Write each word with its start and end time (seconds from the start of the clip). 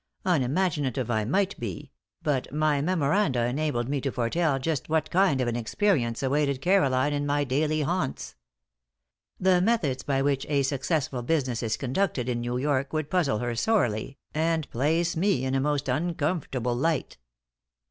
Unimaginative 0.25 1.11
I 1.11 1.25
might 1.25 1.59
be, 1.59 1.91
but 2.23 2.51
my 2.51 2.81
memoranda 2.81 3.45
enabled 3.45 3.87
me 3.87 4.01
to 4.01 4.11
foretell 4.11 4.57
just 4.57 4.89
what 4.89 5.11
kind 5.11 5.39
of 5.39 5.47
an 5.47 5.55
experience 5.55 6.23
awaited 6.23 6.59
Caroline 6.59 7.13
in 7.13 7.23
my 7.23 7.43
daily 7.43 7.81
haunts. 7.81 8.33
The 9.39 9.61
methods 9.61 10.01
by 10.01 10.23
which 10.23 10.43
a 10.49 10.63
successful 10.63 11.21
business 11.21 11.61
is 11.61 11.77
conducted 11.77 12.29
in 12.29 12.41
New 12.41 12.57
York 12.57 12.93
would 12.93 13.11
puzzle 13.11 13.37
her 13.37 13.53
sorely, 13.55 14.17
and 14.33 14.67
place 14.71 15.15
me 15.15 15.45
in 15.45 15.53
a 15.53 15.59
most 15.59 15.87
uncomfortable 15.87 16.75
light. 16.75 17.19